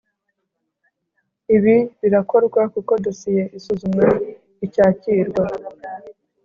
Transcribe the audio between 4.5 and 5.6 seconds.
icyakirwa